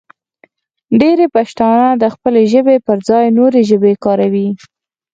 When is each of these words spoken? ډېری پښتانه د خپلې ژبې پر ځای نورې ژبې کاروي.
ډېری 0.99 1.27
پښتانه 1.35 1.87
د 2.01 2.03
خپلې 2.13 2.41
ژبې 2.53 2.77
پر 2.85 2.97
ځای 3.09 3.25
نورې 3.37 3.61
ژبې 3.69 3.93
کاروي. 4.05 4.47